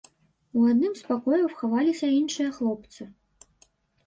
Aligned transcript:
У 0.59 0.63
адным 0.71 0.95
з 1.01 1.05
пакояў 1.09 1.45
хаваліся 1.59 2.07
іншыя 2.21 2.49
хлопцы. 2.57 3.01